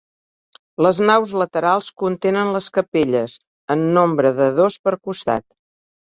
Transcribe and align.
Les 0.85 0.99
naus 1.09 1.33
laterals 1.41 1.89
contenen 2.03 2.49
les 2.55 2.69
capelles, 2.77 3.35
en 3.75 3.83
nombre 3.99 4.31
de 4.39 4.47
dos 4.61 4.79
per 4.87 4.95
costat. 5.11 5.47